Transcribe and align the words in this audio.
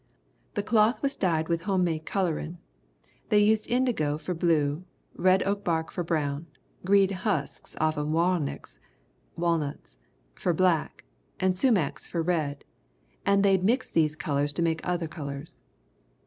The 0.55 0.63
cloth 0.63 1.03
was 1.03 1.15
dyed 1.15 1.47
with 1.47 1.61
home 1.69 1.83
made 1.83 2.07
coloring. 2.07 2.57
They 3.29 3.37
used 3.37 3.67
indigo 3.69 4.17
for 4.17 4.33
blue, 4.33 4.83
red 5.13 5.43
oak 5.43 5.63
bark 5.63 5.91
for 5.91 6.03
brown, 6.03 6.47
green 6.83 7.09
husks 7.11 7.75
offen 7.79 8.11
warnicks 8.11 8.79
(walnuts) 9.37 9.97
for 10.33 10.53
black, 10.55 11.05
and 11.39 11.53
sumacs 11.55 12.07
for 12.07 12.23
red 12.23 12.65
and 13.27 13.45
they'd 13.45 13.63
mix 13.63 13.91
these 13.91 14.15
colors 14.15 14.51
to 14.53 14.63
make 14.63 14.81
other 14.83 15.07
colors. 15.07 15.59